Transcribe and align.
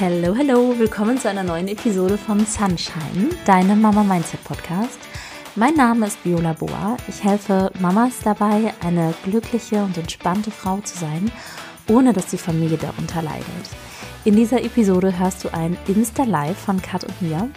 Hallo, 0.00 0.34
hallo, 0.34 0.78
willkommen 0.78 1.18
zu 1.18 1.28
einer 1.28 1.42
neuen 1.42 1.68
Episode 1.68 2.16
von 2.16 2.46
Sunshine, 2.46 3.28
deinem 3.44 3.82
Mama 3.82 4.02
Mindset 4.02 4.42
Podcast. 4.44 4.98
Mein 5.56 5.74
Name 5.74 6.06
ist 6.06 6.24
Viola 6.24 6.54
Boa. 6.54 6.96
Ich 7.06 7.22
helfe 7.22 7.70
Mamas 7.80 8.14
dabei, 8.24 8.72
eine 8.80 9.12
glückliche 9.24 9.84
und 9.84 9.98
entspannte 9.98 10.50
Frau 10.50 10.78
zu 10.78 10.96
sein, 10.96 11.30
ohne 11.86 12.14
dass 12.14 12.28
die 12.28 12.38
Familie 12.38 12.78
darunter 12.78 13.20
leidet. 13.20 13.44
In 14.24 14.36
dieser 14.36 14.64
Episode 14.64 15.18
hörst 15.18 15.44
du 15.44 15.52
ein 15.52 15.76
Insta-Live 15.86 16.56
von 16.56 16.80
Kat 16.80 17.04
und 17.04 17.20
mir, 17.20 17.50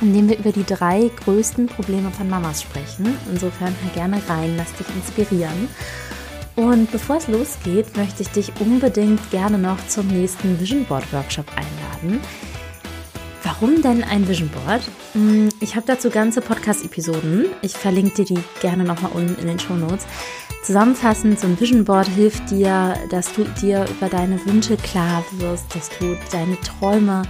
in 0.00 0.14
dem 0.14 0.30
wir 0.30 0.38
über 0.38 0.52
die 0.52 0.64
drei 0.64 1.10
größten 1.22 1.66
Probleme 1.66 2.10
von 2.12 2.30
Mamas 2.30 2.62
sprechen. 2.62 3.14
Insofern 3.30 3.74
hör 3.82 3.90
gerne 3.92 4.22
rein, 4.26 4.56
lass 4.56 4.72
dich 4.72 4.88
inspirieren. 4.96 5.68
Und 6.58 6.90
bevor 6.90 7.18
es 7.18 7.28
losgeht, 7.28 7.96
möchte 7.96 8.22
ich 8.22 8.30
dich 8.30 8.52
unbedingt 8.58 9.30
gerne 9.30 9.56
noch 9.56 9.78
zum 9.86 10.08
nächsten 10.08 10.58
Vision 10.58 10.84
Board 10.86 11.04
Workshop 11.12 11.46
einladen. 11.54 12.20
Warum 13.44 13.80
denn 13.80 14.02
ein 14.02 14.26
Vision 14.26 14.48
Board? 14.48 14.82
Hm, 15.12 15.50
ich 15.60 15.76
habe 15.76 15.86
dazu 15.86 16.10
ganze 16.10 16.40
Podcast-Episoden. 16.40 17.46
Ich 17.62 17.74
verlinke 17.74 18.16
dir 18.16 18.24
die 18.24 18.42
gerne 18.60 18.82
nochmal 18.82 19.12
unten 19.12 19.40
in 19.40 19.46
den 19.46 19.60
Show 19.60 19.74
Notes. 19.74 20.04
Zusammenfassend, 20.64 21.38
so 21.38 21.46
ein 21.46 21.60
Vision 21.60 21.84
Board 21.84 22.08
hilft 22.08 22.50
dir, 22.50 22.96
dass 23.08 23.32
du 23.34 23.44
dir 23.44 23.86
über 23.88 24.08
deine 24.08 24.44
Wünsche 24.44 24.76
klar 24.78 25.24
wirst, 25.38 25.72
dass 25.76 25.88
du 26.00 26.16
deine 26.32 26.60
Träume 26.62 27.22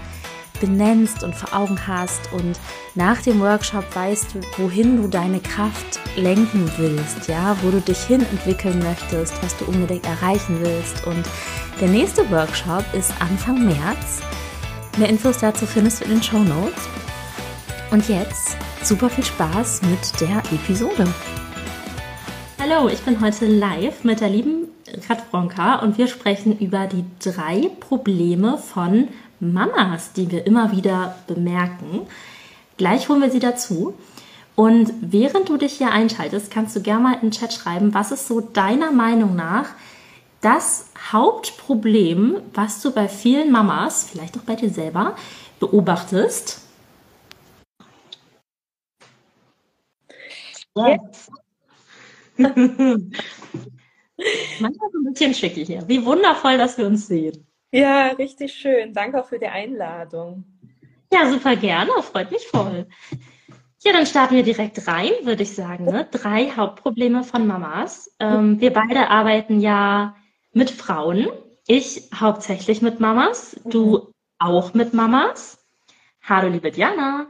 benennst 0.61 1.23
und 1.23 1.35
vor 1.35 1.59
Augen 1.59 1.79
hast 1.87 2.33
und 2.33 2.59
nach 2.95 3.21
dem 3.23 3.41
Workshop 3.41 3.85
weißt, 3.95 4.37
wohin 4.57 5.01
du 5.01 5.09
deine 5.09 5.41
Kraft 5.41 6.01
lenken 6.16 6.71
willst, 6.77 7.29
ja, 7.29 7.57
wo 7.62 7.71
du 7.71 7.80
dich 7.80 7.99
hin 8.01 8.25
entwickeln 8.30 8.79
möchtest, 8.80 9.35
was 9.43 9.57
du 9.57 9.65
unbedingt 9.66 10.07
erreichen 10.07 10.59
willst. 10.61 11.07
Und 11.07 11.25
der 11.80 11.89
nächste 11.89 12.29
Workshop 12.30 12.85
ist 12.93 13.13
Anfang 13.21 13.65
März. 13.65 14.21
Mehr 14.97 15.09
Infos 15.09 15.38
dazu 15.38 15.66
findest 15.66 16.01
du 16.01 16.05
in 16.07 16.10
den 16.13 16.23
Show 16.23 16.38
Notes. 16.38 16.88
Und 17.91 18.09
jetzt 18.09 18.57
super 18.82 19.09
viel 19.09 19.25
Spaß 19.25 19.82
mit 19.82 20.21
der 20.21 20.38
Episode. 20.52 21.07
Hallo, 22.60 22.88
ich 22.88 23.01
bin 23.01 23.21
heute 23.21 23.47
live 23.47 24.04
mit 24.04 24.21
der 24.21 24.29
lieben 24.29 24.69
Kat 25.07 25.30
Bronka 25.30 25.77
und 25.77 25.99
wir 25.99 26.09
sprechen 26.09 26.59
über 26.59 26.87
die 26.87 27.04
drei 27.21 27.71
Probleme 27.80 28.59
von 28.59 29.09
Mamas, 29.41 30.13
die 30.13 30.31
wir 30.31 30.47
immer 30.47 30.73
wieder 30.73 31.17
bemerken. 31.27 32.07
Gleich 32.77 33.09
holen 33.09 33.23
wir 33.23 33.31
sie 33.31 33.41
dazu. 33.41 33.95
Und 34.55 34.93
während 35.01 35.49
du 35.49 35.57
dich 35.57 35.75
hier 35.75 35.93
einschaltest, 35.93 36.51
kannst 36.51 36.75
du 36.75 36.83
gerne 36.83 37.03
mal 37.03 37.15
in 37.15 37.21
den 37.21 37.31
Chat 37.31 37.53
schreiben, 37.53 37.95
was 37.95 38.11
ist 38.11 38.27
so 38.27 38.41
deiner 38.41 38.91
Meinung 38.91 39.37
nach 39.37 39.69
das 40.41 40.91
Hauptproblem, 41.13 42.41
was 42.55 42.83
du 42.83 42.93
bei 42.93 43.09
vielen 43.09 43.51
Mamas, 43.51 44.05
vielleicht 44.11 44.37
auch 44.37 44.43
bei 44.43 44.57
dir 44.57 44.71
selber, 44.71 45.16
beobachtest? 45.61 46.61
Yes. 50.77 51.31
Manchmal 54.61 54.91
so 54.93 54.99
ein 54.99 55.05
bisschen 55.13 55.35
schickig 55.35 55.66
hier. 55.66 55.87
Wie 55.89 56.05
wundervoll, 56.05 56.59
dass 56.59 56.79
wir 56.79 56.87
uns 56.87 57.07
sehen. 57.07 57.47
Ja, 57.71 58.09
richtig 58.09 58.55
schön. 58.55 58.95
Danke 58.95 59.21
auch 59.21 59.27
für 59.27 59.38
die 59.38 59.47
Einladung. 59.47 60.45
Ja, 61.13 61.30
super 61.30 61.57
gerne. 61.57 61.91
Freut 62.02 62.30
mich 62.30 62.47
voll. 62.47 62.87
Ja, 63.80 63.93
dann 63.93 64.06
starten 64.06 64.34
wir 64.34 64.43
direkt 64.43 64.87
rein, 64.88 65.12
würde 65.22 65.43
ich 65.43 65.55
sagen. 65.55 65.84
Ne? 65.84 66.09
Drei 66.10 66.50
Hauptprobleme 66.50 67.22
von 67.22 67.47
Mamas. 67.47 68.15
Ähm, 68.19 68.60
wir 68.60 68.72
beide 68.72 69.09
arbeiten 69.09 69.60
ja 69.60 70.16
mit 70.53 70.71
Frauen. 70.71 71.28
Ich 71.66 72.09
hauptsächlich 72.15 72.83
mit 72.83 72.99
Mamas, 72.99 73.60
du 73.65 73.99
mhm. 73.99 74.12
auch 74.38 74.75
mit 74.75 74.94
Mamas. 74.94 75.65
Hallo, 76.22 76.48
liebe 76.48 76.71
Diana. 76.71 77.26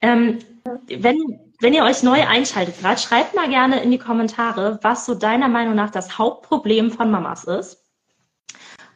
Ähm, 0.00 0.38
wenn, 0.86 1.16
wenn 1.60 1.74
ihr 1.74 1.84
euch 1.84 2.02
neu 2.02 2.26
einschaltet 2.26 2.78
gerade, 2.80 3.00
schreibt 3.00 3.34
mal 3.34 3.48
gerne 3.48 3.82
in 3.82 3.90
die 3.90 3.98
Kommentare, 3.98 4.78
was 4.82 5.04
so 5.04 5.14
deiner 5.14 5.48
Meinung 5.48 5.74
nach 5.74 5.90
das 5.90 6.18
Hauptproblem 6.18 6.90
von 6.90 7.10
Mamas 7.10 7.44
ist. 7.44 7.89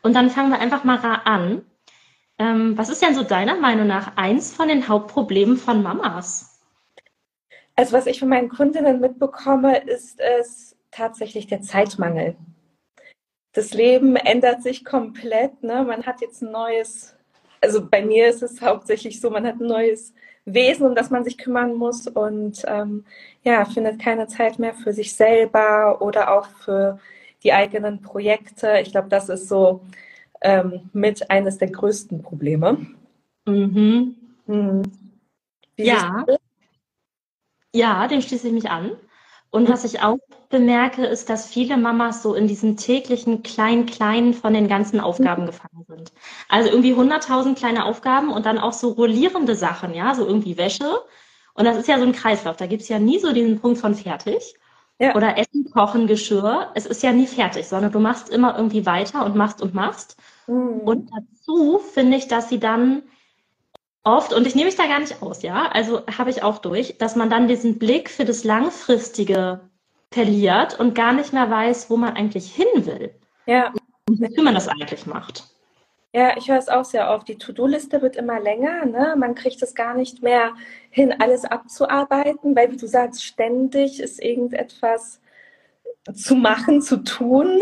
Und 0.05 0.13
dann 0.13 0.29
fangen 0.29 0.51
wir 0.51 0.61
einfach 0.61 0.85
mal 0.85 0.99
an. 1.25 1.65
Ähm, 2.39 2.77
was 2.77 2.91
ist 2.91 3.01
denn 3.01 3.15
so 3.15 3.23
deiner 3.23 3.57
Meinung 3.57 3.87
nach 3.87 4.19
eins 4.19 4.53
von 4.53 4.69
den 4.69 4.87
Hauptproblemen 4.87 5.57
von 5.57 5.83
Mamas? 5.83 6.61
Also 7.75 7.97
was 7.97 8.07
ich 8.07 8.21
von 8.21 8.29
meinen 8.29 8.51
Kundinnen 8.51 9.01
mitbekomme, 9.01 9.79
ist 9.79 10.21
es 10.21 10.77
tatsächlich 10.91 11.47
der 11.47 11.63
Zeitmangel. 11.63 12.37
Das 13.55 13.73
Leben 13.73 14.17
ändert 14.17 14.63
sich 14.63 14.85
komplett. 14.85 15.63
Ne? 15.63 15.85
Man 15.85 16.05
hat 16.05 16.21
jetzt 16.21 16.43
ein 16.43 16.53
neues, 16.53 17.17
also 17.63 17.89
bei 17.89 18.05
mir 18.05 18.29
ist 18.29 18.43
es 18.43 18.61
hauptsächlich 18.61 19.23
so, 19.23 19.31
man 19.31 19.47
hat 19.47 19.59
ein 19.59 19.67
neues 19.67 20.13
Wesen, 20.45 20.87
um 20.87 20.95
das 20.95 21.09
man 21.09 21.25
sich 21.25 21.39
kümmern 21.39 21.73
muss 21.73 22.09
und 22.09 22.63
ähm, 22.67 23.07
ja, 23.43 23.65
findet 23.65 24.03
keine 24.03 24.27
Zeit 24.27 24.59
mehr 24.59 24.75
für 24.75 24.93
sich 24.93 25.17
selber 25.17 26.03
oder 26.03 26.37
auch 26.37 26.47
für 26.47 27.01
die 27.45 27.53
eigenen 27.53 28.01
Projekte. 28.01 28.79
Ich 28.83 28.91
glaube, 28.91 29.09
das 29.09 29.29
ist 29.29 29.49
so 29.49 29.83
ähm, 30.41 30.91
mit 30.93 31.31
eines 31.31 31.59
der 31.59 31.71
größten 31.71 32.23
Probleme. 32.23 32.87
Mhm. 33.47 34.17
Mhm. 34.47 34.83
Ja. 35.77 36.25
Ja, 37.73 38.07
dem 38.09 38.21
schließe 38.21 38.49
ich 38.49 38.55
mich 38.55 38.71
an. 38.71 38.93
Und 39.51 39.69
was 39.69 39.85
ich 39.85 40.01
auch 40.01 40.19
bemerke, 40.49 41.07
ist, 41.07 41.31
dass 41.31 41.47
viele 41.47 41.77
Mamas 41.77 42.23
so 42.23 42.35
in 42.35 42.49
diesen 42.49 42.77
täglichen 42.77 43.45
Klein-Klein 43.45 44.35
von 44.35 44.53
den 44.53 44.67
ganzen 44.67 44.99
Aufgaben 44.99 45.43
mhm. 45.43 45.47
gefangen 45.47 45.85
sind. 45.87 46.13
Also 46.49 46.71
irgendwie 46.71 46.95
100.000 46.95 47.55
kleine 47.55 47.85
Aufgaben 47.85 48.33
und 48.33 48.47
dann 48.47 48.59
auch 48.59 48.73
so 48.73 48.91
rollierende 48.91 49.55
Sachen, 49.55 49.95
ja, 49.95 50.15
so 50.15 50.27
irgendwie 50.27 50.57
Wäsche. 50.57 51.01
Und 51.55 51.67
das 51.67 51.77
ist 51.77 51.87
ja 51.87 51.99
so 51.99 52.05
ein 52.05 52.13
Kreislauf. 52.13 52.57
Da 52.57 52.67
gibt 52.67 52.83
es 52.83 52.89
ja 52.89 52.99
nie 52.99 53.21
so 53.21 53.33
diesen 53.33 53.61
Punkt 53.61 53.79
von 53.79 53.95
fertig. 53.95 54.55
Ja. 54.99 55.17
Oder 55.17 55.37
Essen, 55.39 55.71
Kochen, 55.73 56.07
Geschirr. 56.07 56.71
Es 56.75 56.87
ist 56.87 57.03
ja 57.03 57.13
nie 57.13 57.27
fertig, 57.27 57.67
sondern 57.67 57.93
du 57.93 57.99
machst 57.99 58.29
immer 58.29 58.57
irgendwie 58.57 58.87
weiter 58.87 59.25
und 59.25 59.35
machst 59.35 59.61
und 59.61 59.75
machst. 59.75 60.17
Mhm. 60.47 60.81
Und 60.81 61.11
dazu 61.11 61.79
finde 61.79 62.17
ich, 62.17 62.29
dass 62.29 62.49
sie 62.49 62.61
dann 62.61 63.03
oft, 64.05 64.33
und 64.33 64.47
ich 64.47 64.55
nehme 64.55 64.67
mich 64.67 64.77
da 64.77 64.87
gar 64.87 65.01
nicht 65.01 65.23
aus, 65.23 65.43
ja, 65.43 65.67
also 65.67 66.03
habe 66.07 66.31
ich 66.31 66.43
auch 66.43 66.59
durch, 66.59 66.99
dass 66.99 67.17
man 67.17 67.31
dann 67.31 67.49
diesen 67.49 67.79
Blick 67.79 68.11
für 68.11 68.25
das 68.25 68.45
Langfristige 68.45 69.61
verliert 70.11 70.79
und 70.79 70.95
gar 70.95 71.13
nicht 71.13 71.33
mehr 71.33 71.51
weiß, 71.51 71.91
wo 71.91 71.97
man 71.97 72.15
eigentlich 72.15 72.53
hin 72.55 72.87
will. 72.87 73.15
Ja. 73.47 73.73
Und 74.09 74.21
wie 74.21 74.43
man 74.43 74.55
das 74.55 74.69
eigentlich 74.69 75.07
macht. 75.07 75.54
Ja, 76.15 76.37
ich 76.37 76.49
höre 76.49 76.59
es 76.59 76.69
auch 76.69 76.85
sehr 76.85 77.11
oft. 77.11 77.27
Die 77.27 77.39
To-Do-Liste 77.39 78.01
wird 78.01 78.15
immer 78.15 78.39
länger. 78.39 78.87
Ne? 78.87 79.17
Man 79.19 79.35
kriegt 79.35 79.61
es 79.63 79.75
gar 79.75 79.95
nicht 79.95 80.23
mehr 80.23 80.55
hin, 80.91 81.13
alles 81.19 81.45
abzuarbeiten, 81.45 82.55
weil, 82.55 82.71
wie 82.71 82.77
du 82.77 82.87
sagst, 82.87 83.25
ständig 83.25 83.99
ist 83.99 84.23
irgendetwas 84.23 85.21
zu 86.15 86.37
machen, 86.37 86.83
zu 86.83 86.99
tun. 86.99 87.61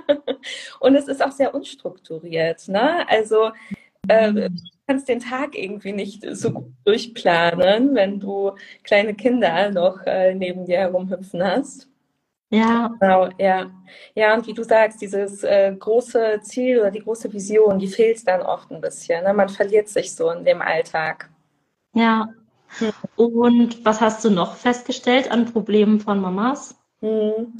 und 0.80 0.94
es 0.94 1.08
ist 1.08 1.22
auch 1.22 1.32
sehr 1.32 1.54
unstrukturiert. 1.54 2.68
Ne? 2.68 3.06
Also 3.06 3.50
äh, 4.08 4.32
du 4.32 4.50
kannst 4.86 5.06
den 5.10 5.20
Tag 5.20 5.54
irgendwie 5.54 5.92
nicht 5.92 6.24
so 6.36 6.52
gut 6.52 6.72
durchplanen, 6.86 7.94
wenn 7.94 8.18
du 8.18 8.52
kleine 8.82 9.12
Kinder 9.14 9.70
noch 9.70 10.00
äh, 10.06 10.34
neben 10.34 10.64
dir 10.64 10.78
herumhüpfen 10.78 11.44
hast. 11.44 11.90
Ja. 12.50 12.94
Genau, 13.00 13.28
ja. 13.38 13.70
Ja, 14.14 14.34
und 14.34 14.46
wie 14.46 14.54
du 14.54 14.62
sagst, 14.62 15.00
dieses 15.00 15.42
äh, 15.42 15.74
große 15.76 16.40
Ziel 16.42 16.80
oder 16.80 16.90
die 16.90 17.00
große 17.00 17.32
Vision, 17.32 17.78
die 17.78 17.88
fehlt 17.88 18.26
dann 18.28 18.42
oft 18.42 18.70
ein 18.70 18.80
bisschen. 18.80 19.24
Ne? 19.24 19.32
Man 19.32 19.48
verliert 19.48 19.88
sich 19.88 20.14
so 20.14 20.30
in 20.30 20.44
dem 20.44 20.62
Alltag. 20.62 21.30
Ja. 21.94 22.28
Hm. 22.78 22.92
Und 23.16 23.84
was 23.84 24.00
hast 24.00 24.24
du 24.24 24.30
noch 24.30 24.56
festgestellt 24.56 25.30
an 25.30 25.46
Problemen 25.46 26.00
von 26.00 26.20
Mamas? 26.20 26.76
Hm. 27.00 27.56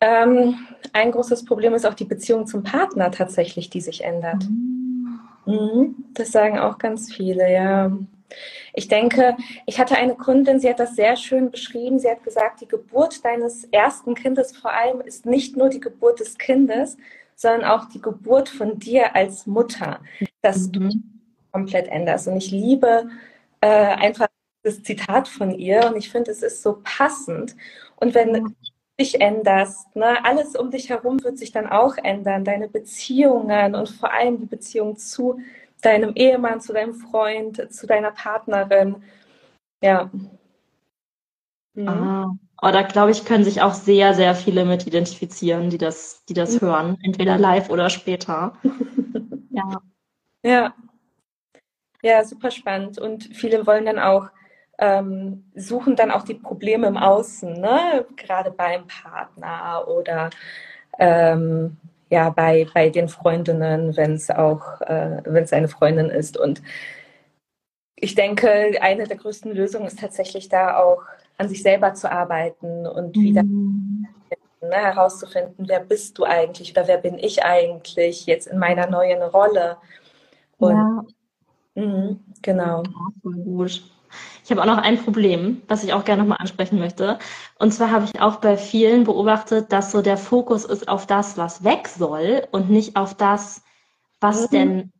Ähm, 0.00 0.66
ein 0.92 1.12
großes 1.12 1.44
Problem 1.44 1.74
ist 1.74 1.86
auch 1.86 1.94
die 1.94 2.04
Beziehung 2.04 2.46
zum 2.46 2.62
Partner 2.62 3.10
tatsächlich, 3.10 3.68
die 3.68 3.82
sich 3.82 4.02
ändert. 4.02 4.46
Mhm. 5.44 5.94
Das 6.14 6.32
sagen 6.32 6.58
auch 6.58 6.78
ganz 6.78 7.12
viele, 7.12 7.52
ja. 7.52 7.90
Ich 8.74 8.88
denke, 8.88 9.36
ich 9.66 9.78
hatte 9.78 9.96
eine 9.96 10.14
Kundin, 10.14 10.60
sie 10.60 10.68
hat 10.68 10.80
das 10.80 10.94
sehr 10.94 11.16
schön 11.16 11.50
beschrieben. 11.50 11.98
Sie 11.98 12.08
hat 12.08 12.22
gesagt, 12.22 12.60
die 12.60 12.68
Geburt 12.68 13.24
deines 13.24 13.64
ersten 13.64 14.14
Kindes 14.14 14.56
vor 14.56 14.72
allem 14.72 15.00
ist 15.00 15.26
nicht 15.26 15.56
nur 15.56 15.68
die 15.68 15.80
Geburt 15.80 16.20
des 16.20 16.38
Kindes, 16.38 16.96
sondern 17.34 17.64
auch 17.64 17.86
die 17.86 18.00
Geburt 18.00 18.48
von 18.48 18.78
dir 18.78 19.16
als 19.16 19.46
Mutter, 19.46 20.00
dass 20.42 20.68
mhm. 20.68 20.72
du 20.72 20.90
komplett 21.52 21.88
änderst. 21.88 22.28
Und 22.28 22.36
ich 22.36 22.50
liebe 22.50 23.08
äh, 23.60 23.66
einfach 23.66 24.28
das 24.62 24.82
Zitat 24.82 25.26
von 25.26 25.50
ihr 25.52 25.86
und 25.86 25.96
ich 25.96 26.10
finde, 26.10 26.30
es 26.30 26.42
ist 26.42 26.62
so 26.62 26.80
passend. 26.84 27.56
Und 27.96 28.14
wenn 28.14 28.32
du 28.34 28.46
dich 29.00 29.20
änderst, 29.20 29.96
ne, 29.96 30.24
alles 30.24 30.54
um 30.54 30.70
dich 30.70 30.90
herum 30.90 31.22
wird 31.24 31.38
sich 31.38 31.52
dann 31.52 31.66
auch 31.66 31.96
ändern, 31.96 32.44
deine 32.44 32.68
Beziehungen 32.68 33.74
und 33.74 33.88
vor 33.88 34.12
allem 34.12 34.38
die 34.38 34.46
Beziehung 34.46 34.96
zu 34.96 35.40
deinem 35.80 36.14
Ehemann, 36.14 36.60
zu 36.60 36.72
deinem 36.72 36.94
Freund, 36.94 37.72
zu 37.72 37.86
deiner 37.86 38.10
Partnerin. 38.12 39.02
Ja. 39.82 40.10
Mhm. 41.74 41.88
Ah. 41.88 42.34
Oh, 42.62 42.70
da 42.70 42.82
glaube 42.82 43.10
ich, 43.10 43.24
können 43.24 43.44
sich 43.44 43.62
auch 43.62 43.72
sehr, 43.72 44.14
sehr 44.14 44.34
viele 44.34 44.66
mit 44.66 44.86
identifizieren, 44.86 45.70
die 45.70 45.78
das, 45.78 46.24
die 46.26 46.34
das 46.34 46.60
mhm. 46.60 46.66
hören, 46.66 46.98
entweder 47.02 47.38
live 47.38 47.70
oder 47.70 47.88
später. 47.90 48.54
ja. 49.50 49.80
Ja, 50.42 50.74
Ja, 52.02 52.24
super 52.24 52.50
spannend. 52.50 52.98
Und 52.98 53.24
viele 53.34 53.66
wollen 53.66 53.86
dann 53.86 53.98
auch, 53.98 54.28
ähm, 54.78 55.50
suchen 55.54 55.96
dann 55.96 56.10
auch 56.10 56.22
die 56.24 56.34
Probleme 56.34 56.86
im 56.86 56.96
Außen, 56.96 57.52
ne? 57.60 58.06
gerade 58.16 58.50
beim 58.50 58.86
Partner 58.86 59.86
oder 59.88 60.30
ähm, 60.98 61.76
ja, 62.10 62.28
bei, 62.30 62.66
bei 62.74 62.90
den 62.90 63.08
Freundinnen, 63.08 63.96
wenn 63.96 64.14
es 64.14 64.30
auch, 64.30 64.80
äh, 64.82 65.22
wenn 65.24 65.44
es 65.44 65.52
eine 65.52 65.68
Freundin 65.68 66.10
ist. 66.10 66.36
Und 66.36 66.60
ich 67.94 68.16
denke, 68.16 68.50
eine 68.80 69.06
der 69.06 69.16
größten 69.16 69.52
Lösungen 69.52 69.86
ist 69.86 70.00
tatsächlich 70.00 70.48
da 70.48 70.76
auch 70.76 71.02
an 71.38 71.48
sich 71.48 71.62
selber 71.62 71.94
zu 71.94 72.10
arbeiten 72.10 72.86
und 72.86 73.16
wieder 73.16 73.44
mhm. 73.44 74.08
ne, 74.60 74.74
herauszufinden, 74.74 75.68
wer 75.68 75.80
bist 75.80 76.18
du 76.18 76.24
eigentlich 76.24 76.72
oder 76.72 76.88
wer 76.88 76.98
bin 76.98 77.16
ich 77.16 77.44
eigentlich 77.44 78.26
jetzt 78.26 78.48
in 78.48 78.58
meiner 78.58 78.88
neuen 78.88 79.22
Rolle. 79.22 79.76
Und 80.58 81.06
ja. 81.76 81.82
mh, 81.82 82.16
genau. 82.42 82.82
voll 83.22 83.34
gut. 83.34 83.82
Ich 84.50 84.56
habe 84.56 84.68
auch 84.68 84.76
noch 84.76 84.82
ein 84.82 84.98
Problem, 84.98 85.62
was 85.68 85.84
ich 85.84 85.92
auch 85.92 86.04
gerne 86.04 86.22
nochmal 86.22 86.38
ansprechen 86.40 86.80
möchte. 86.80 87.20
Und 87.60 87.72
zwar 87.72 87.92
habe 87.92 88.06
ich 88.06 88.20
auch 88.20 88.40
bei 88.40 88.56
vielen 88.56 89.04
beobachtet, 89.04 89.70
dass 89.70 89.92
so 89.92 90.02
der 90.02 90.16
Fokus 90.16 90.64
ist 90.64 90.88
auf 90.88 91.06
das, 91.06 91.38
was 91.38 91.62
weg 91.62 91.86
soll 91.86 92.48
und 92.50 92.68
nicht 92.68 92.96
auf 92.96 93.14
das, 93.14 93.62
was 94.18 94.50
mhm. 94.50 94.50
denn 94.50 94.92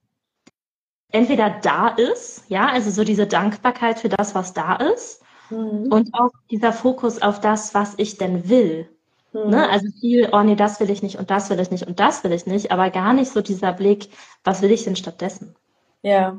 entweder 1.11 1.50
da 1.50 1.88
ist, 1.88 2.44
ja, 2.47 2.69
also 2.69 2.93
so 2.93 3.02
diese 3.02 3.26
Dankbarkeit 3.26 3.99
für 3.99 4.08
das, 4.08 4.37
was 4.37 4.52
da 4.52 4.76
ist, 4.76 5.20
mhm. 5.50 5.91
und 5.91 6.14
auch 6.14 6.31
dieser 6.49 6.73
Fokus 6.73 7.20
auf 7.20 7.41
das, 7.41 7.75
was 7.75 7.94
ich 7.97 8.19
denn 8.19 8.49
will. 8.49 8.88
Mhm. 9.32 9.50
Ne? 9.50 9.69
Also 9.69 9.88
viel, 9.99 10.29
oh 10.31 10.44
nee, 10.44 10.55
das 10.55 10.79
will 10.79 10.91
ich 10.91 11.02
nicht 11.02 11.19
und 11.19 11.29
das 11.29 11.50
will 11.50 11.58
ich 11.58 11.73
nicht 11.73 11.88
und 11.88 11.99
das 11.99 12.23
will 12.23 12.31
ich 12.31 12.47
nicht, 12.47 12.70
aber 12.70 12.91
gar 12.91 13.14
nicht 13.14 13.32
so 13.32 13.41
dieser 13.41 13.73
Blick, 13.73 14.11
was 14.44 14.62
will 14.62 14.70
ich 14.70 14.85
denn 14.85 14.94
stattdessen? 14.94 15.56
Ja. 16.02 16.37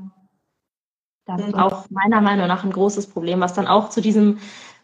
Das 1.38 1.48
ist 1.48 1.56
mhm. 1.56 1.62
auch 1.62 1.86
meiner 1.90 2.22
Meinung 2.22 2.48
nach 2.48 2.64
ein 2.64 2.72
großes 2.72 3.08
Problem, 3.08 3.40
was 3.40 3.54
dann 3.54 3.68
auch 3.68 3.90
zu 3.90 4.02
diesem 4.02 4.40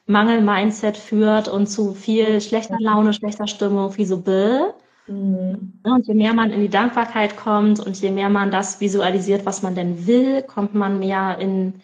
Mangel-Mindset 0.08 0.98
führt 0.98 1.48
und 1.48 1.68
zu 1.68 1.94
viel 1.94 2.42
schlechter 2.42 2.78
Laune, 2.80 3.14
schlechter 3.14 3.48
Stimmung, 3.48 3.96
wie 3.98 4.06
so, 4.06 4.22
bäh. 4.22 4.60
Mhm. 5.08 5.80
Und 5.84 6.08
je 6.08 6.14
mehr 6.14 6.34
man 6.34 6.52
in 6.52 6.62
die 6.62 6.70
Dankbarkeit 6.70 7.38
kommt 7.38 7.80
und 7.80 8.00
je 8.00 8.12
mehr 8.12 8.30
man 8.30 8.52
das 8.52 8.80
visualisiert, 8.80 9.46
was 9.46 9.62
man 9.62 9.76
denn 9.76 10.08
will, 10.08 10.44
kommt 10.44 10.74
man 10.74 11.00
mehr 11.00 11.38
in, 11.40 11.82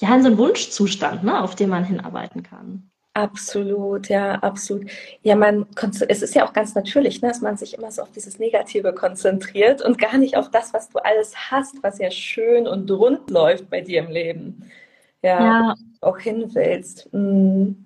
ja, 0.00 0.14
in 0.14 0.22
so 0.22 0.28
einen 0.28 0.38
Wunschzustand, 0.38 1.24
ne, 1.24 1.42
auf 1.42 1.54
den 1.54 1.70
man 1.70 1.84
hinarbeiten 1.84 2.42
kann. 2.42 2.90
Absolut, 3.16 4.08
ja, 4.08 4.32
absolut. 4.40 4.90
Ja, 5.22 5.36
man, 5.36 5.66
es 6.08 6.20
ist 6.20 6.34
ja 6.34 6.44
auch 6.44 6.52
ganz 6.52 6.74
natürlich, 6.74 7.22
ne, 7.22 7.28
dass 7.28 7.40
man 7.40 7.56
sich 7.56 7.78
immer 7.78 7.92
so 7.92 8.02
auf 8.02 8.10
dieses 8.10 8.40
Negative 8.40 8.92
konzentriert 8.92 9.82
und 9.82 9.98
gar 9.98 10.18
nicht 10.18 10.36
auf 10.36 10.50
das, 10.50 10.74
was 10.74 10.88
du 10.88 10.98
alles 10.98 11.32
hast, 11.48 11.80
was 11.84 11.98
ja 11.98 12.10
schön 12.10 12.66
und 12.66 12.90
rund 12.90 13.30
läuft 13.30 13.70
bei 13.70 13.82
dir 13.82 14.00
im 14.00 14.10
Leben. 14.10 14.68
Ja, 15.22 15.40
ja. 15.40 15.74
auch 16.00 16.18
hin 16.18 16.50
willst. 16.54 17.12
Mhm. 17.14 17.84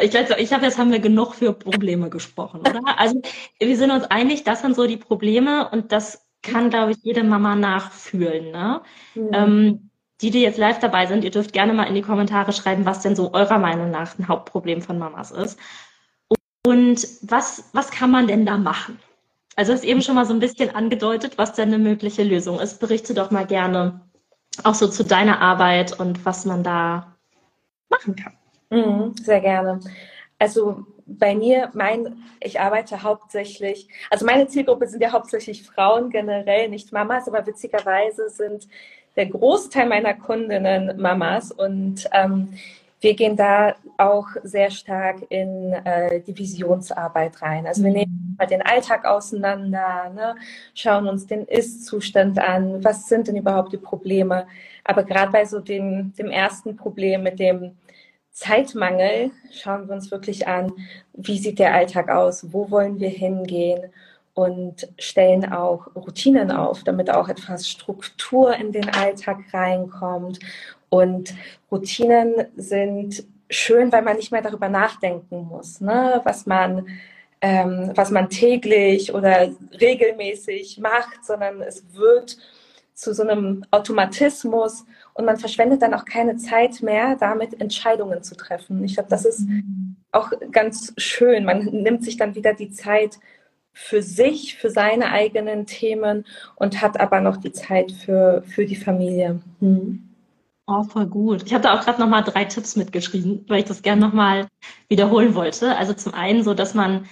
Ich 0.00 0.10
glaube, 0.10 0.36
ich 0.38 0.48
glaube, 0.48 0.64
jetzt 0.64 0.78
haben 0.78 0.92
wir 0.92 1.00
genug 1.00 1.34
für 1.34 1.52
Probleme 1.54 2.10
gesprochen, 2.10 2.60
oder? 2.60 2.80
Also 2.98 3.20
wir 3.58 3.76
sind 3.76 3.90
uns 3.90 4.04
einig, 4.04 4.44
das 4.44 4.60
sind 4.60 4.76
so 4.76 4.86
die 4.86 4.96
Probleme 4.98 5.68
und 5.70 5.92
das 5.92 6.26
kann, 6.42 6.70
glaube 6.70 6.92
ich, 6.92 6.98
jede 7.02 7.24
Mama 7.24 7.56
nachfühlen. 7.56 8.52
Ne? 8.52 8.82
Mhm. 9.14 9.30
Ähm, 9.32 9.90
die, 10.22 10.30
die 10.30 10.40
jetzt 10.40 10.58
live 10.58 10.78
dabei 10.78 11.06
sind, 11.06 11.24
ihr 11.24 11.30
dürft 11.30 11.52
gerne 11.52 11.74
mal 11.74 11.84
in 11.84 11.94
die 11.94 12.02
Kommentare 12.02 12.52
schreiben, 12.52 12.86
was 12.86 13.00
denn 13.00 13.16
so 13.16 13.32
eurer 13.34 13.58
Meinung 13.58 13.90
nach 13.90 14.18
ein 14.18 14.28
Hauptproblem 14.28 14.80
von 14.80 14.98
Mamas 14.98 15.32
ist. 15.32 15.58
Und 16.64 17.06
was, 17.22 17.68
was 17.72 17.90
kann 17.90 18.10
man 18.10 18.28
denn 18.28 18.46
da 18.46 18.56
machen? 18.56 18.98
Also 19.56 19.72
ist 19.72 19.84
eben 19.84 20.00
schon 20.00 20.14
mal 20.14 20.24
so 20.24 20.32
ein 20.32 20.40
bisschen 20.40 20.74
angedeutet, 20.74 21.36
was 21.36 21.54
denn 21.54 21.68
eine 21.68 21.78
mögliche 21.78 22.22
Lösung 22.22 22.60
ist. 22.60 22.78
Berichte 22.78 23.14
doch 23.14 23.30
mal 23.30 23.46
gerne 23.46 24.00
auch 24.62 24.74
so 24.74 24.86
zu 24.86 25.04
deiner 25.04 25.40
Arbeit 25.40 25.98
und 25.98 26.24
was 26.24 26.44
man 26.44 26.62
da 26.62 27.16
machen 27.90 28.16
kann. 28.16 28.32
Mhm, 28.70 29.14
sehr 29.16 29.40
gerne. 29.40 29.80
Also 30.38 30.86
bei 31.06 31.34
mir, 31.34 31.70
mein, 31.74 32.22
ich 32.40 32.60
arbeite 32.60 33.02
hauptsächlich, 33.02 33.88
also 34.10 34.24
meine 34.26 34.46
Zielgruppe 34.46 34.86
sind 34.86 35.02
ja 35.02 35.12
hauptsächlich 35.12 35.62
Frauen 35.64 36.10
generell, 36.10 36.68
nicht 36.68 36.92
Mamas, 36.92 37.28
aber 37.28 37.46
witzigerweise 37.46 38.28
sind 38.30 38.68
der 39.16 39.26
Großteil 39.26 39.88
meiner 39.88 40.14
Kundinnen 40.14 41.00
Mamas 41.00 41.52
und 41.52 42.08
ähm, 42.12 42.54
wir 43.02 43.14
gehen 43.14 43.36
da 43.36 43.74
auch 43.98 44.28
sehr 44.44 44.70
stark 44.70 45.16
in 45.28 45.72
äh, 45.72 46.20
die 46.20 46.38
Visionsarbeit 46.38 47.42
rein. 47.42 47.66
Also 47.66 47.82
wir 47.82 47.90
mhm. 47.90 47.96
nehmen 47.96 48.36
mal 48.38 48.46
den 48.46 48.62
Alltag 48.62 49.04
auseinander, 49.04 50.10
ne, 50.14 50.36
schauen 50.74 51.08
uns 51.08 51.26
den 51.26 51.44
Ist-Zustand 51.46 52.38
an, 52.38 52.82
was 52.84 53.08
sind 53.08 53.26
denn 53.26 53.36
überhaupt 53.36 53.72
die 53.72 53.78
Probleme. 53.78 54.46
Aber 54.84 55.02
gerade 55.02 55.32
bei 55.32 55.44
so 55.44 55.58
dem, 55.58 56.12
dem 56.14 56.30
ersten 56.30 56.76
Problem 56.76 57.24
mit 57.24 57.40
dem 57.40 57.72
Zeitmangel 58.32 59.30
schauen 59.50 59.88
wir 59.88 59.94
uns 59.94 60.10
wirklich 60.10 60.48
an, 60.48 60.72
wie 61.12 61.38
sieht 61.38 61.58
der 61.58 61.74
Alltag 61.74 62.10
aus, 62.10 62.52
wo 62.52 62.70
wollen 62.70 62.98
wir 62.98 63.10
hingehen 63.10 63.92
und 64.34 64.88
stellen 64.98 65.52
auch 65.52 65.94
Routinen 65.94 66.50
auf, 66.50 66.82
damit 66.82 67.10
auch 67.10 67.28
etwas 67.28 67.68
Struktur 67.68 68.54
in 68.56 68.72
den 68.72 68.88
Alltag 68.88 69.38
reinkommt. 69.52 70.38
Und 70.88 71.34
Routinen 71.70 72.46
sind 72.56 73.24
schön, 73.50 73.92
weil 73.92 74.02
man 74.02 74.16
nicht 74.16 74.32
mehr 74.32 74.42
darüber 74.42 74.70
nachdenken 74.70 75.46
muss, 75.48 75.80
ne? 75.82 76.20
was 76.24 76.46
man 76.46 76.86
ähm, 77.42 77.90
was 77.96 78.10
man 78.10 78.30
täglich 78.30 79.12
oder 79.12 79.50
regelmäßig 79.80 80.78
macht, 80.78 81.24
sondern 81.24 81.60
es 81.60 81.84
wird 81.92 82.38
zu 82.94 83.14
so 83.14 83.22
einem 83.22 83.64
Automatismus 83.70 84.84
und 85.14 85.24
man 85.24 85.36
verschwendet 85.36 85.82
dann 85.82 85.94
auch 85.94 86.04
keine 86.04 86.36
Zeit 86.36 86.82
mehr, 86.82 87.16
damit 87.16 87.60
Entscheidungen 87.60 88.22
zu 88.22 88.36
treffen. 88.36 88.84
Ich 88.84 88.94
glaube, 88.94 89.10
das 89.10 89.24
ist 89.24 89.46
auch 90.10 90.30
ganz 90.50 90.92
schön. 90.96 91.44
Man 91.44 91.64
nimmt 91.64 92.04
sich 92.04 92.16
dann 92.16 92.34
wieder 92.34 92.54
die 92.54 92.70
Zeit 92.70 93.18
für 93.72 94.02
sich, 94.02 94.56
für 94.56 94.70
seine 94.70 95.10
eigenen 95.10 95.66
Themen 95.66 96.26
und 96.56 96.82
hat 96.82 97.00
aber 97.00 97.20
noch 97.20 97.38
die 97.38 97.52
Zeit 97.52 97.92
für, 97.92 98.42
für 98.46 98.66
die 98.66 98.76
Familie. 98.76 99.40
Hm. 99.60 100.08
Oh, 100.66 100.84
voll 100.84 101.06
gut. 101.06 101.42
Ich 101.44 101.54
habe 101.54 101.64
da 101.64 101.74
auch 101.74 101.84
gerade 101.84 102.00
nochmal 102.00 102.22
drei 102.22 102.44
Tipps 102.44 102.76
mitgeschrieben, 102.76 103.44
weil 103.48 103.60
ich 103.60 103.64
das 103.64 103.82
gerne 103.82 104.00
nochmal 104.00 104.46
wiederholen 104.88 105.34
wollte. 105.34 105.76
Also 105.76 105.92
zum 105.92 106.14
einen 106.14 106.44
so, 106.44 106.54
dass 106.54 106.74
man 106.74 107.06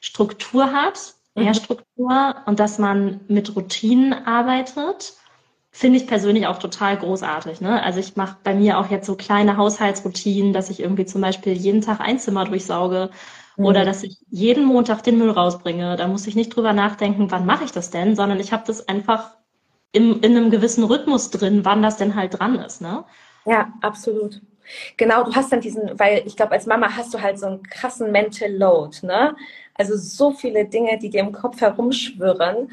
Struktur 0.00 0.72
hat, 0.72 1.14
mehr 1.34 1.48
mhm. 1.48 1.54
Struktur 1.54 2.36
und 2.46 2.60
dass 2.60 2.78
man 2.78 3.20
mit 3.28 3.56
Routinen 3.56 4.12
arbeitet 4.12 5.14
finde 5.74 5.98
ich 5.98 6.06
persönlich 6.06 6.46
auch 6.46 6.58
total 6.58 6.98
großartig. 6.98 7.62
Ne? 7.62 7.82
Also 7.82 7.98
ich 7.98 8.14
mache 8.14 8.36
bei 8.44 8.54
mir 8.54 8.78
auch 8.78 8.90
jetzt 8.90 9.06
so 9.06 9.16
kleine 9.16 9.56
Haushaltsroutinen, 9.56 10.52
dass 10.52 10.68
ich 10.68 10.80
irgendwie 10.80 11.06
zum 11.06 11.22
Beispiel 11.22 11.54
jeden 11.54 11.80
Tag 11.80 12.00
ein 12.00 12.18
Zimmer 12.18 12.44
durchsauge 12.44 13.10
mhm. 13.56 13.64
oder 13.64 13.84
dass 13.86 14.02
ich 14.02 14.18
jeden 14.28 14.66
Montag 14.66 15.02
den 15.02 15.18
Müll 15.18 15.30
rausbringe. 15.30 15.96
Da 15.96 16.06
muss 16.06 16.26
ich 16.26 16.36
nicht 16.36 16.54
drüber 16.54 16.74
nachdenken, 16.74 17.30
wann 17.30 17.46
mache 17.46 17.64
ich 17.64 17.72
das 17.72 17.90
denn, 17.90 18.14
sondern 18.14 18.38
ich 18.38 18.52
habe 18.52 18.64
das 18.66 18.86
einfach 18.86 19.30
im, 19.92 20.20
in 20.20 20.36
einem 20.36 20.50
gewissen 20.50 20.84
Rhythmus 20.84 21.30
drin, 21.30 21.64
wann 21.64 21.82
das 21.82 21.96
denn 21.96 22.14
halt 22.14 22.38
dran 22.38 22.56
ist. 22.56 22.82
Ne? 22.82 23.04
Ja, 23.46 23.72
absolut. 23.80 24.42
Genau, 24.96 25.24
du 25.24 25.34
hast 25.34 25.52
dann 25.52 25.60
diesen, 25.60 25.98
weil 25.98 26.22
ich 26.26 26.36
glaube, 26.36 26.52
als 26.52 26.66
Mama 26.66 26.96
hast 26.96 27.12
du 27.12 27.20
halt 27.20 27.38
so 27.38 27.46
einen 27.46 27.62
krassen 27.62 28.12
Mental 28.12 28.50
Load, 28.50 29.06
ne? 29.06 29.34
Also 29.74 29.96
so 29.96 30.32
viele 30.32 30.66
Dinge, 30.66 30.98
die 30.98 31.10
dir 31.10 31.20
im 31.20 31.32
Kopf 31.32 31.60
herumschwirren. 31.60 32.70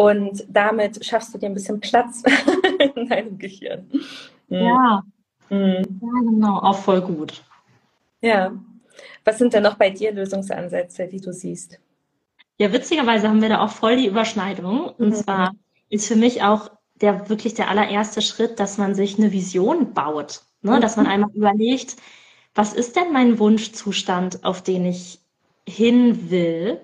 Und 0.00 0.46
damit 0.48 1.04
schaffst 1.04 1.34
du 1.34 1.36
dir 1.36 1.50
ein 1.50 1.52
bisschen 1.52 1.78
Platz 1.78 2.22
in 2.96 3.06
deinem 3.06 3.36
Gehirn. 3.36 3.86
Mhm. 4.48 4.56
Ja. 4.56 5.02
Mhm. 5.50 6.00
ja, 6.00 6.20
genau, 6.22 6.58
auch 6.58 6.78
voll 6.78 7.02
gut. 7.02 7.42
Ja. 8.22 8.50
Was 9.26 9.36
sind 9.36 9.52
denn 9.52 9.62
noch 9.62 9.74
bei 9.74 9.90
dir 9.90 10.10
Lösungsansätze, 10.12 11.06
die 11.06 11.20
du 11.20 11.34
siehst? 11.34 11.78
Ja, 12.56 12.72
witzigerweise 12.72 13.28
haben 13.28 13.42
wir 13.42 13.50
da 13.50 13.60
auch 13.60 13.68
voll 13.68 13.96
die 13.96 14.06
Überschneidung. 14.06 14.88
Und 14.88 15.10
mhm. 15.10 15.14
zwar 15.16 15.52
ist 15.90 16.08
für 16.08 16.16
mich 16.16 16.42
auch 16.42 16.70
der 16.94 17.28
wirklich 17.28 17.52
der 17.52 17.68
allererste 17.68 18.22
Schritt, 18.22 18.58
dass 18.58 18.78
man 18.78 18.94
sich 18.94 19.18
eine 19.18 19.32
Vision 19.32 19.92
baut. 19.92 20.40
Ne? 20.62 20.76
Mhm. 20.76 20.80
Dass 20.80 20.96
man 20.96 21.08
einmal 21.08 21.30
überlegt, 21.34 21.96
was 22.54 22.72
ist 22.72 22.96
denn 22.96 23.12
mein 23.12 23.38
Wunschzustand, 23.38 24.44
auf 24.44 24.62
den 24.62 24.86
ich 24.86 25.20
hin 25.68 26.30
will? 26.30 26.80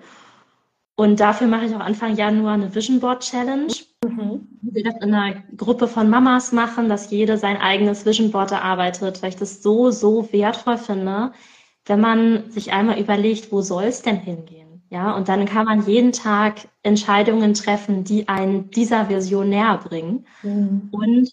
Und 0.99 1.19
dafür 1.19 1.45
mache 1.45 1.65
ich 1.65 1.75
auch 1.75 1.79
Anfang 1.79 2.15
Januar 2.15 2.55
eine 2.55 2.73
Vision 2.73 2.99
Board 2.99 3.21
Challenge. 3.21 3.71
Mhm. 4.03 4.47
Wir 4.63 4.83
das 4.83 4.95
in 4.95 5.13
einer 5.13 5.43
Gruppe 5.55 5.87
von 5.87 6.09
Mamas 6.09 6.51
machen, 6.51 6.89
dass 6.89 7.11
jede 7.11 7.37
sein 7.37 7.57
eigenes 7.57 8.03
Vision 8.03 8.31
Board 8.31 8.51
erarbeitet, 8.51 9.21
weil 9.21 9.29
ich 9.29 9.35
das 9.35 9.61
so, 9.61 9.91
so 9.91 10.27
wertvoll 10.33 10.77
finde, 10.77 11.33
wenn 11.85 12.01
man 12.01 12.49
sich 12.49 12.73
einmal 12.73 12.99
überlegt, 12.99 13.51
wo 13.51 13.61
soll 13.61 13.83
es 13.83 14.01
denn 14.01 14.17
hingehen? 14.17 14.81
Ja, 14.89 15.15
und 15.15 15.29
dann 15.29 15.45
kann 15.45 15.65
man 15.65 15.85
jeden 15.85 16.13
Tag 16.13 16.67
Entscheidungen 16.81 17.53
treffen, 17.53 18.03
die 18.03 18.27
einen 18.27 18.71
dieser 18.71 19.07
Vision 19.07 19.49
näher 19.49 19.77
bringen 19.77 20.25
mhm. 20.41 20.89
und 20.91 21.31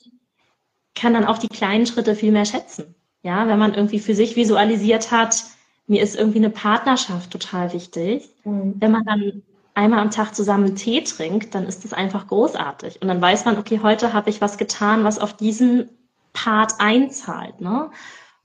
kann 0.95 1.15
dann 1.15 1.25
auch 1.25 1.39
die 1.39 1.49
kleinen 1.49 1.87
Schritte 1.87 2.15
viel 2.15 2.33
mehr 2.33 2.45
schätzen. 2.45 2.95
Ja, 3.23 3.49
wenn 3.49 3.59
man 3.59 3.73
irgendwie 3.73 4.01
für 4.01 4.15
sich 4.15 4.37
visualisiert 4.37 5.11
hat, 5.11 5.43
mir 5.87 6.03
ist 6.03 6.17
irgendwie 6.17 6.39
eine 6.39 6.51
Partnerschaft 6.51 7.31
total 7.31 7.73
wichtig. 7.73 8.29
Mhm. 8.45 8.75
Wenn 8.79 8.93
man 8.93 9.05
dann 9.05 9.43
einmal 9.75 9.99
am 9.99 10.11
Tag 10.11 10.35
zusammen 10.35 10.77
Tee 10.77 11.03
trinkt, 11.03 11.55
dann 11.55 11.67
ist 11.67 11.85
das 11.85 11.93
einfach 11.93 12.29
großartig. 12.29 13.03
Und 13.03 13.09
dann 13.09 13.21
weiß 13.21 13.45
man, 13.45 13.59
okay, 13.59 13.81
heute 13.83 14.13
habe 14.13 14.31
ich 14.31 14.41
was 14.41 14.57
getan, 14.57 15.05
was 15.05 15.19
auf 15.19 15.37
diesen 15.37 15.91
Part 16.33 16.75
einzahlt. 16.79 17.61
Ne? 17.61 17.91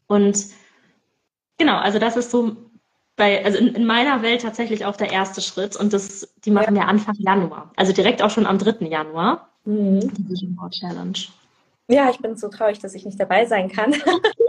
Und 0.07 0.47
genau, 1.57 1.77
also 1.77 1.99
das 1.99 2.17
ist 2.17 2.31
so 2.31 2.57
bei, 3.15 3.43
also 3.43 3.57
in, 3.57 3.75
in, 3.75 3.85
meiner 3.85 4.21
Welt 4.21 4.41
tatsächlich 4.41 4.85
auch 4.85 4.95
der 4.95 5.11
erste 5.11 5.41
Schritt 5.41 5.75
und 5.75 5.93
das, 5.93 6.33
die 6.45 6.51
machen 6.51 6.75
ja. 6.75 6.83
wir 6.83 6.87
Anfang 6.87 7.15
Januar. 7.17 7.71
Also 7.75 7.91
direkt 7.93 8.21
auch 8.21 8.29
schon 8.29 8.45
am 8.45 8.57
3. 8.57 8.85
Januar. 8.87 9.49
Mhm. 9.65 9.99
Die 9.99 10.29
Vision 10.29 10.55
Board 10.55 10.73
Challenge. 10.73 11.19
Ja, 11.89 12.09
ich 12.09 12.19
bin 12.19 12.37
so 12.37 12.47
traurig, 12.49 12.79
dass 12.79 12.93
ich 12.95 13.05
nicht 13.05 13.19
dabei 13.19 13.45
sein 13.45 13.69
kann. 13.69 13.93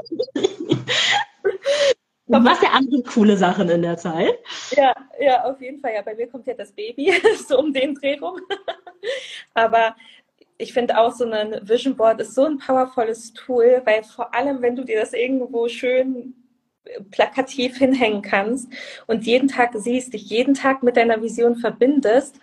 Du 2.31 2.39
machst 2.39 2.63
ja 2.63 2.71
andere 2.71 3.03
coole 3.03 3.37
Sachen 3.37 3.69
in 3.69 3.83
der 3.83 3.97
Zeit. 3.97 4.39
Ja, 4.71 4.95
ja, 5.21 5.45
auf 5.45 5.61
jeden 5.61 5.81
Fall. 5.81 5.95
Ja, 5.95 6.03
bei 6.03 6.15
mir 6.15 6.29
kommt 6.29 6.47
ja 6.47 6.55
das 6.55 6.73
Baby, 6.73 7.13
so 7.49 7.59
um 7.59 7.73
den 7.73 7.95
Dreh 7.95 8.19
rum. 8.19 8.41
Aber 9.55 9.97
ich 10.57 10.73
finde 10.73 10.99
auch 10.99 11.13
so 11.13 11.25
ein 11.25 11.61
Vision 11.63 11.97
Board 11.97 12.21
ist 12.21 12.35
so 12.35 12.45
ein 12.45 12.59
powervolles 12.59 13.33
Tool, 13.33 13.83
weil 13.85 14.05
vor 14.05 14.35
allem, 14.35 14.63
wenn 14.63 14.77
du 14.77 14.85
dir 14.85 15.01
das 15.01 15.13
irgendwo 15.13 15.69
schön 15.69 16.35
plakativ 17.11 17.77
hinhängen 17.79 18.23
kannst 18.23 18.69
und 19.07 19.25
jeden 19.27 19.49
Tag 19.49 19.73
siehst, 19.75 20.13
dich 20.13 20.29
jeden 20.31 20.55
Tag 20.55 20.83
mit 20.83 20.97
deiner 20.97 21.23
Vision 21.23 21.57
verbindest, 21.57 22.37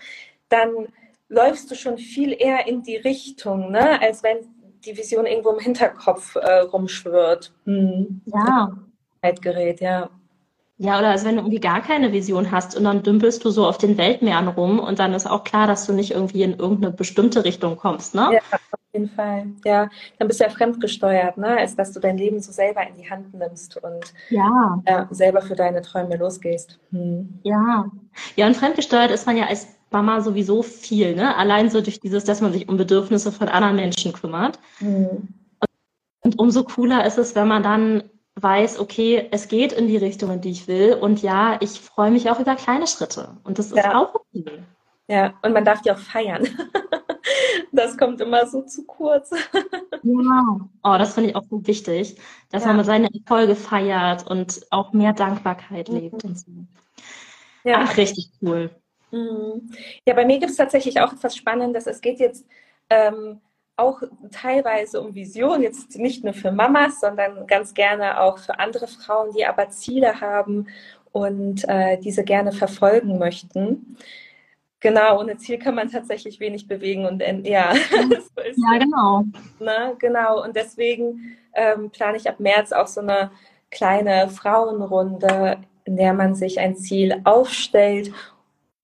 dann 0.49 0.87
läufst 1.29 1.69
du 1.71 1.75
schon 1.75 1.97
viel 1.97 2.33
eher 2.33 2.67
in 2.67 2.83
die 2.83 2.95
Richtung, 2.95 3.71
ne? 3.71 4.01
als 4.01 4.23
wenn 4.23 4.37
die 4.85 4.97
Vision 4.97 5.25
irgendwo 5.25 5.51
im 5.51 5.59
Hinterkopf 5.59 6.35
äh, 6.35 6.59
rumschwirrt. 6.59 7.53
Hm. 7.65 8.21
Ja. 8.25 8.71
Gerät, 9.21 9.81
ja. 9.81 10.09
Ja, 10.79 10.99
oder 10.99 11.09
als 11.09 11.25
wenn 11.25 11.35
du 11.35 11.41
irgendwie 11.41 11.59
gar 11.59 11.81
keine 11.81 12.13
Vision 12.13 12.51
hast 12.51 12.77
und 12.77 12.83
dann 12.83 13.01
dümpelst 13.01 13.43
du 13.43 13.49
so 13.49 13.65
auf 13.65 13.79
den 13.79 13.97
Weltmeeren 13.97 14.47
rum 14.47 14.77
und 14.77 14.99
dann 14.99 15.15
ist 15.15 15.25
auch 15.25 15.43
klar, 15.43 15.65
dass 15.65 15.87
du 15.87 15.93
nicht 15.93 16.11
irgendwie 16.11 16.43
in 16.43 16.59
irgendeine 16.59 16.93
bestimmte 16.93 17.43
Richtung 17.45 17.77
kommst, 17.77 18.13
ne? 18.13 18.29
Ja, 18.33 18.39
auf 18.51 18.79
jeden 18.93 19.09
Fall. 19.09 19.47
Ja, 19.65 19.89
dann 20.19 20.27
bist 20.27 20.39
du 20.39 20.43
ja 20.43 20.51
fremdgesteuert, 20.51 21.37
ne? 21.37 21.57
Als 21.57 21.75
dass 21.75 21.93
du 21.93 21.99
dein 21.99 22.19
Leben 22.19 22.39
so 22.39 22.51
selber 22.51 22.87
in 22.87 22.95
die 22.95 23.09
Hand 23.09 23.33
nimmst 23.33 23.77
und 23.77 24.13
ja. 24.29 24.79
ja 24.87 25.07
selber 25.09 25.41
für 25.41 25.55
deine 25.55 25.81
Träume 25.81 26.15
losgehst. 26.15 26.79
Hm. 26.91 27.39
Ja. 27.41 27.89
Ja, 28.35 28.45
und 28.45 28.55
fremdgesteuert 28.55 29.09
ist 29.09 29.25
man 29.25 29.35
ja 29.35 29.47
als 29.47 29.67
Mama 29.89 30.21
sowieso 30.21 30.61
viel, 30.61 31.15
ne? 31.15 31.35
Allein 31.37 31.71
so 31.71 31.81
durch 31.81 31.99
dieses, 31.99 32.23
dass 32.23 32.39
man 32.39 32.53
sich 32.53 32.69
um 32.69 32.77
Bedürfnisse 32.77 33.31
von 33.31 33.47
anderen 33.47 33.77
Menschen 33.77 34.13
kümmert. 34.13 34.59
Hm. 34.77 35.27
Und 36.21 36.37
umso 36.37 36.65
cooler 36.65 37.03
ist 37.07 37.17
es, 37.17 37.33
wenn 37.35 37.47
man 37.47 37.63
dann 37.63 38.03
weiß, 38.41 38.79
okay, 38.79 39.27
es 39.31 39.47
geht 39.47 39.73
in 39.73 39.87
die 39.87 39.97
Richtung, 39.97 40.31
in 40.31 40.41
die 40.41 40.51
ich 40.51 40.67
will. 40.67 40.93
Und 40.93 41.21
ja, 41.21 41.57
ich 41.61 41.79
freue 41.79 42.11
mich 42.11 42.29
auch 42.29 42.39
über 42.39 42.55
kleine 42.55 42.87
Schritte. 42.87 43.37
Und 43.43 43.59
das 43.59 43.67
ist 43.67 43.77
ja. 43.77 43.95
auch 43.95 44.15
okay. 44.15 44.63
Ja, 45.07 45.33
und 45.41 45.53
man 45.53 45.63
darf 45.63 45.81
die 45.81 45.91
auch 45.91 45.97
feiern. 45.97 46.47
das 47.71 47.97
kommt 47.97 48.19
immer 48.21 48.45
so 48.45 48.61
zu 48.63 48.85
kurz. 48.85 49.31
ja. 50.03 50.59
Oh, 50.83 50.97
das 50.97 51.13
finde 51.13 51.29
ich 51.29 51.35
auch 51.35 51.45
so 51.49 51.65
wichtig, 51.65 52.17
dass 52.51 52.65
ja. 52.65 52.73
man 52.73 52.85
seine 52.85 53.09
Erfolge 53.13 53.55
feiert 53.55 54.29
und 54.29 54.65
auch 54.69 54.93
mehr 54.93 55.13
Dankbarkeit 55.13 55.89
mhm. 55.89 55.95
lebt 55.97 56.23
und 56.25 56.37
so. 56.37 56.51
Ja. 57.63 57.85
Ach, 57.85 57.97
richtig 57.97 58.31
cool. 58.41 58.69
Mhm. 59.11 59.71
Ja, 60.05 60.13
bei 60.13 60.25
mir 60.25 60.39
gibt 60.39 60.51
es 60.51 60.57
tatsächlich 60.57 60.99
auch 60.99 61.13
etwas 61.13 61.35
Spannendes. 61.35 61.87
Es 61.87 62.01
geht 62.01 62.19
jetzt 62.19 62.45
ähm, 62.89 63.39
auch 63.77 64.01
teilweise 64.31 64.99
um 64.99 65.13
Vision, 65.13 65.61
jetzt 65.61 65.97
nicht 65.97 66.23
nur 66.23 66.33
für 66.33 66.51
Mamas, 66.51 66.99
sondern 66.99 67.45
ganz 67.47 67.73
gerne 67.73 68.19
auch 68.19 68.39
für 68.39 68.59
andere 68.59 68.87
Frauen, 68.87 69.31
die 69.33 69.45
aber 69.45 69.69
Ziele 69.69 70.19
haben 70.19 70.67
und 71.11 71.63
äh, 71.69 71.97
diese 71.99 72.23
gerne 72.23 72.51
verfolgen 72.51 73.19
möchten. 73.19 73.97
Genau, 74.79 75.19
ohne 75.19 75.37
Ziel 75.37 75.57
kann 75.57 75.75
man 75.75 75.89
tatsächlich 75.89 76.39
wenig 76.39 76.67
bewegen 76.67 77.05
und 77.05 77.21
ja. 77.45 77.73
ja, 78.35 78.77
genau. 78.79 79.23
Ne, 79.59 79.95
genau, 79.99 80.43
und 80.43 80.55
deswegen 80.55 81.37
ähm, 81.53 81.89
plane 81.89 82.17
ich 82.17 82.29
ab 82.29 82.39
März 82.39 82.71
auch 82.71 82.87
so 82.87 83.01
eine 83.01 83.31
kleine 83.71 84.29
Frauenrunde, 84.29 85.57
in 85.85 85.97
der 85.97 86.13
man 86.13 86.35
sich 86.35 86.59
ein 86.59 86.75
Ziel 86.75 87.21
aufstellt 87.23 88.11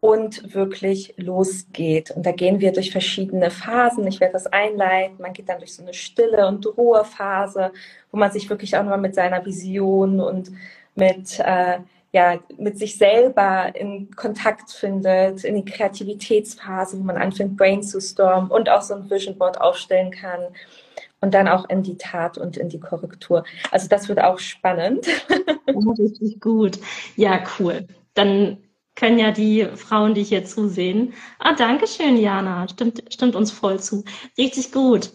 und 0.04 0.54
wirklich 0.54 1.14
losgeht. 1.16 2.12
Und 2.12 2.26
da 2.26 2.34
gehen 2.34 2.60
wir 2.60 2.74
durch 2.74 2.92
verschiedene 2.92 3.50
Phasen. 3.50 4.06
Ich 4.06 4.20
werde 4.20 4.34
das 4.34 4.48
einleiten. 4.48 5.16
Man 5.22 5.32
geht 5.32 5.48
dann 5.48 5.60
durch 5.60 5.74
so 5.76 5.82
eine 5.82 5.94
stille 5.94 6.46
und 6.46 6.66
Ruhephase, 6.66 7.72
wo 8.12 8.18
man 8.18 8.30
sich 8.30 8.50
wirklich 8.50 8.76
auch 8.76 8.82
nochmal 8.82 9.00
mit 9.00 9.16
seiner 9.16 9.46
Vision 9.46 10.20
und 10.20 10.52
mit, 10.94 11.40
äh, 11.40 11.78
ja, 12.12 12.38
mit 12.58 12.78
sich 12.78 12.98
selber 12.98 13.74
in 13.76 14.12
Kontakt 14.14 14.72
findet, 14.72 15.46
in 15.46 15.56
die 15.56 15.64
Kreativitätsphase, 15.64 17.00
wo 17.00 17.04
man 17.04 17.16
anfängt, 17.16 17.56
Brain 17.56 17.82
zu 17.82 18.02
stormen 18.02 18.52
und 18.52 18.68
auch 18.68 18.82
so 18.82 18.96
ein 18.96 19.10
Vision 19.10 19.38
Board 19.38 19.62
aufstellen 19.62 20.12
kann. 20.12 20.48
Und 21.22 21.34
dann 21.34 21.48
auch 21.48 21.70
in 21.70 21.82
die 21.82 21.96
Tat 21.96 22.38
und 22.38 22.58
in 22.58 22.68
die 22.68 22.82
Korrektur. 22.82 23.46
Also 23.72 23.88
das 23.88 24.10
wird 24.10 24.20
auch 24.20 24.40
spannend. 24.40 25.08
richtig 25.98 26.42
gut. 26.42 26.78
Ja, 27.16 27.42
cool. 27.58 27.88
Dann 28.16 28.58
können 28.96 29.20
ja 29.20 29.32
die 29.32 29.68
Frauen, 29.76 30.14
die 30.14 30.24
hier 30.24 30.46
zusehen. 30.46 31.14
Ah, 31.40 31.54
danke 31.54 31.88
schön, 31.88 32.18
Jana. 32.18 32.68
Stimmt, 32.68 33.04
stimmt 33.10 33.36
uns 33.36 33.52
voll 33.52 33.80
zu. 33.80 34.04
Richtig 34.38 34.72
gut. 34.72 35.12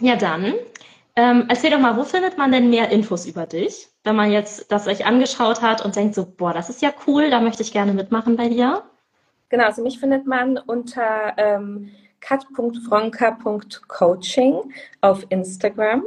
Ja, 0.00 0.16
dann. 0.16 0.54
Ähm, 1.14 1.44
erzähl 1.48 1.70
doch 1.70 1.78
mal, 1.78 1.96
wo 1.96 2.04
findet 2.04 2.38
man 2.38 2.52
denn 2.52 2.70
mehr 2.70 2.88
Infos 2.90 3.26
über 3.26 3.44
dich? 3.46 3.88
Wenn 4.02 4.16
man 4.16 4.32
jetzt 4.32 4.72
das 4.72 4.86
euch 4.86 5.04
angeschaut 5.04 5.60
hat 5.60 5.84
und 5.84 5.94
denkt 5.96 6.14
so, 6.14 6.24
boah, 6.24 6.54
das 6.54 6.70
ist 6.70 6.80
ja 6.80 6.90
cool, 7.06 7.28
da 7.30 7.40
möchte 7.40 7.62
ich 7.62 7.72
gerne 7.72 7.92
mitmachen 7.92 8.36
bei 8.36 8.48
dir. 8.48 8.82
Genau, 9.50 9.64
also 9.64 9.82
mich 9.82 10.00
findet 10.00 10.26
man 10.26 10.56
unter 10.56 11.34
ähm, 11.36 11.90
kat.fronka.coaching 12.20 14.72
auf 15.02 15.26
Instagram. 15.28 16.04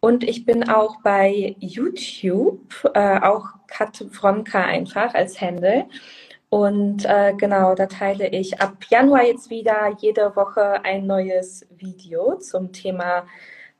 Und 0.00 0.22
ich 0.24 0.44
bin 0.44 0.68
auch 0.68 1.00
bei 1.02 1.56
YouTube, 1.60 2.60
äh, 2.94 3.20
auch 3.20 3.46
Kat 3.68 4.04
Fronka 4.10 4.60
einfach 4.60 5.14
als 5.14 5.40
Handle. 5.40 5.86
Und 6.52 7.06
äh, 7.06 7.32
genau, 7.32 7.74
da 7.74 7.86
teile 7.86 8.28
ich 8.28 8.60
ab 8.60 8.76
Januar 8.90 9.24
jetzt 9.24 9.48
wieder 9.48 9.96
jede 10.00 10.36
Woche 10.36 10.84
ein 10.84 11.06
neues 11.06 11.66
Video 11.70 12.36
zum 12.36 12.74
Thema 12.74 13.26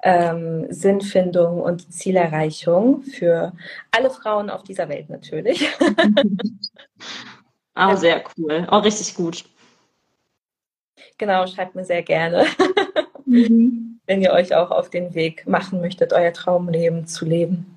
ähm, 0.02 0.64
Sinnfindung 0.70 1.60
und 1.60 1.92
Zielerreichung 1.92 3.02
für 3.02 3.52
alle 3.90 4.08
Frauen 4.08 4.48
auf 4.48 4.62
dieser 4.62 4.88
Welt 4.88 5.10
natürlich. 5.10 5.68
ah, 7.74 7.94
sehr 7.94 8.24
cool. 8.38 8.66
Auch 8.70 8.84
richtig 8.86 9.16
gut. 9.16 9.44
Genau, 11.18 11.46
schreibt 11.46 11.74
mir 11.74 11.84
sehr 11.84 12.02
gerne, 12.02 12.46
mhm. 13.26 14.00
wenn 14.06 14.22
ihr 14.22 14.32
euch 14.32 14.54
auch 14.54 14.70
auf 14.70 14.88
den 14.88 15.12
Weg 15.12 15.46
machen 15.46 15.82
möchtet, 15.82 16.14
euer 16.14 16.32
Traumleben 16.32 17.06
zu 17.06 17.26
leben. 17.26 17.71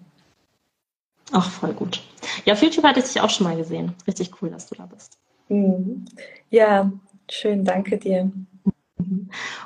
Ach, 1.31 1.49
voll 1.49 1.73
gut. 1.73 2.03
Ja, 2.45 2.53
auf 2.53 2.61
YouTube 2.61 2.85
hatte 2.85 2.99
ich 2.99 3.05
dich 3.05 3.21
auch 3.21 3.29
schon 3.29 3.45
mal 3.45 3.57
gesehen. 3.57 3.93
Richtig 4.07 4.31
cool, 4.41 4.49
dass 4.49 4.67
du 4.67 4.75
da 4.75 4.85
bist. 4.85 5.17
Mhm. 5.49 6.05
Ja, 6.49 6.91
schön, 7.29 7.65
danke 7.65 7.97
dir. 7.97 8.31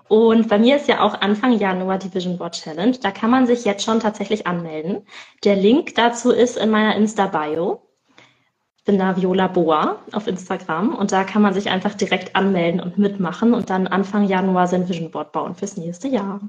Und 0.07 0.49
bei 0.49 0.57
mir 0.57 0.75
ist 0.75 0.87
ja 0.87 1.01
auch 1.01 1.21
Anfang 1.21 1.53
Januar 1.53 1.99
die 1.99 2.13
Vision 2.13 2.37
Board 2.37 2.55
Challenge. 2.55 2.97
Da 3.01 3.11
kann 3.11 3.29
man 3.29 3.45
sich 3.45 3.63
jetzt 3.63 3.83
schon 3.83 3.99
tatsächlich 3.99 4.47
anmelden. 4.47 5.03
Der 5.43 5.55
Link 5.55 5.95
dazu 5.95 6.31
ist 6.31 6.57
in 6.57 6.69
meiner 6.69 6.95
Insta-Bio. 6.95 7.81
Ich 8.77 8.83
bin 8.85 8.97
da 8.97 9.15
Viola 9.15 9.47
Boa 9.47 9.99
auf 10.13 10.25
Instagram 10.25 10.95
und 10.95 11.11
da 11.11 11.23
kann 11.23 11.43
man 11.43 11.53
sich 11.53 11.69
einfach 11.69 11.93
direkt 11.93 12.35
anmelden 12.35 12.81
und 12.81 12.97
mitmachen 12.97 13.53
und 13.53 13.69
dann 13.69 13.85
Anfang 13.87 14.25
Januar 14.25 14.67
sein 14.67 14.89
Vision 14.89 15.11
Board 15.11 15.31
bauen 15.31 15.53
fürs 15.53 15.77
nächste 15.77 16.07
Jahr. 16.07 16.41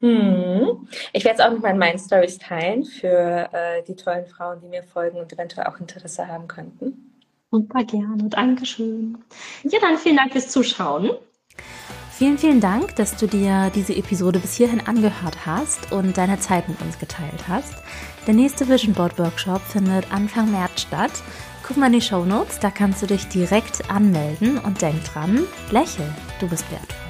Hm. 0.00 0.88
Ich 1.12 1.24
werde 1.24 1.38
es 1.40 1.44
auch 1.46 1.52
nochmal 1.52 1.72
in 1.72 1.78
meinen 1.78 1.98
Stories 1.98 2.38
teilen 2.38 2.84
für 2.84 3.48
äh, 3.52 3.82
die 3.82 3.96
tollen 3.96 4.26
Frauen, 4.26 4.60
die 4.60 4.68
mir 4.68 4.82
folgen 4.82 5.18
und 5.18 5.32
eventuell 5.32 5.66
auch 5.66 5.80
Interesse 5.80 6.28
haben 6.28 6.48
könnten. 6.48 7.12
Super 7.50 7.84
gerne, 7.84 8.28
Dankeschön. 8.28 9.18
Ja, 9.62 9.78
dann 9.80 9.96
vielen 9.96 10.16
Dank 10.16 10.32
fürs 10.32 10.48
Zuschauen. 10.48 11.10
Vielen, 12.10 12.38
vielen 12.38 12.60
Dank, 12.60 12.96
dass 12.96 13.16
du 13.16 13.26
dir 13.26 13.70
diese 13.74 13.94
Episode 13.94 14.38
bis 14.38 14.54
hierhin 14.54 14.80
angehört 14.86 15.44
hast 15.44 15.92
und 15.92 16.16
deine 16.16 16.38
Zeit 16.38 16.68
mit 16.68 16.80
uns 16.80 16.98
geteilt 16.98 17.46
hast. 17.46 17.74
Der 18.26 18.34
nächste 18.34 18.68
Vision 18.68 18.94
Board 18.94 19.18
Workshop 19.18 19.60
findet 19.60 20.10
Anfang 20.10 20.50
März 20.50 20.82
statt. 20.82 21.12
Guck 21.66 21.76
mal 21.76 21.86
in 21.86 21.94
die 21.94 22.00
Show 22.00 22.24
Notes, 22.24 22.58
da 22.58 22.70
kannst 22.70 23.02
du 23.02 23.06
dich 23.06 23.28
direkt 23.28 23.90
anmelden 23.90 24.58
und 24.58 24.80
denk 24.80 25.04
dran, 25.04 25.46
lächel, 25.70 26.06
du 26.40 26.48
bist 26.48 26.70
wert. 26.70 27.05